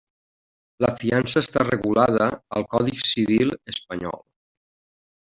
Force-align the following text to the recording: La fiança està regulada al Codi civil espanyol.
La 0.85 0.89
fiança 1.01 1.43
està 1.45 1.65
regulada 1.67 2.29
al 2.61 2.65
Codi 2.71 2.97
civil 3.13 3.53
espanyol. 3.77 4.23